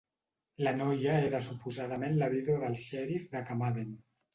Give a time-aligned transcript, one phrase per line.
[0.67, 3.99] La noia era suposadament la vídua del xerif de Carmarthen.